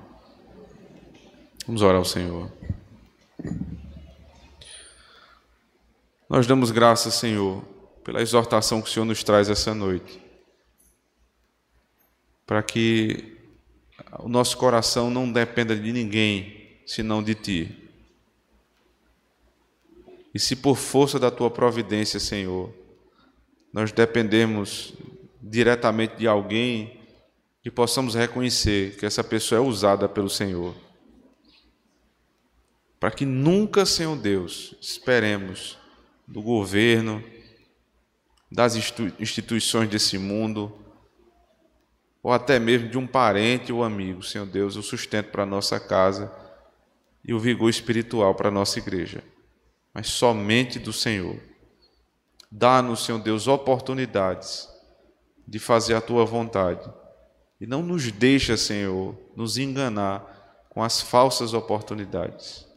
[1.67, 2.53] Vamos orar ao Senhor.
[6.29, 7.63] Nós damos graças, Senhor,
[8.05, 10.21] pela exortação que o Senhor nos traz essa noite,
[12.47, 13.39] para que
[14.19, 17.91] o nosso coração não dependa de ninguém senão de Ti.
[20.35, 22.73] E se por força da Tua providência, Senhor,
[23.73, 24.93] nós dependemos
[25.41, 27.04] diretamente de alguém,
[27.65, 30.75] que possamos reconhecer que essa pessoa é usada pelo Senhor.
[33.01, 35.79] Para que nunca, Senhor Deus, esperemos
[36.29, 37.25] do governo,
[38.53, 38.77] das
[39.19, 40.79] instituições desse mundo,
[42.23, 45.81] ou até mesmo de um parente ou amigo, Senhor Deus, o sustento para a nossa
[45.81, 46.31] casa
[47.25, 49.25] e o vigor espiritual para a nossa igreja,
[49.95, 51.41] mas somente do Senhor.
[52.53, 54.69] Dá-nos, Senhor Deus, oportunidades
[55.49, 56.93] de fazer a tua vontade
[57.65, 62.69] e não nos deixa, Senhor, nos enganar com as falsas oportunidades.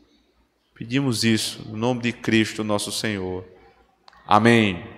[0.74, 3.44] Pedimos isso no nome de Cristo, nosso Senhor.
[4.26, 4.97] Amém.